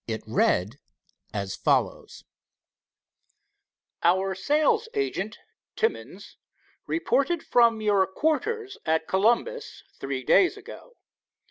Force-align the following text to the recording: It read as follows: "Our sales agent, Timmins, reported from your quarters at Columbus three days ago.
It 0.07 0.23
read 0.25 0.79
as 1.31 1.55
follows: 1.55 2.23
"Our 4.01 4.33
sales 4.33 4.89
agent, 4.95 5.37
Timmins, 5.75 6.37
reported 6.87 7.43
from 7.43 7.81
your 7.81 8.07
quarters 8.07 8.79
at 8.83 9.07
Columbus 9.07 9.83
three 9.99 10.23
days 10.23 10.57
ago. 10.57 10.95